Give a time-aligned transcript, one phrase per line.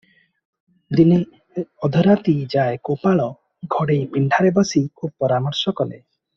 [0.99, 1.19] ଦିନେ
[1.89, 3.29] ଅଧରାତି ଯାଏ ଗୋପାଳ
[3.77, 5.97] ଘଡେଇ ପିଣ୍ଡାରେ ବସି ଖୁବ୍ ପରାମର୍ଶ କଲେ।